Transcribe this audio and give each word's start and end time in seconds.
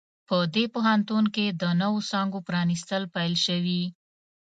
په 0.27 0.37
دې 0.55 0.65
پوهنتون 0.73 1.23
کې 1.35 1.45
د 1.61 1.63
نوو 1.81 1.99
څانګو 2.09 2.39
پرانیستل 2.47 3.03
پیل 3.15 3.33
شوي 3.45 3.83